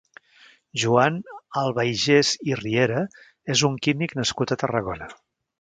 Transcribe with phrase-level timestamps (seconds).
[0.83, 1.19] Joan
[1.63, 3.05] Albaigés i Riera
[3.57, 5.15] és un químic nascut a Tarragona.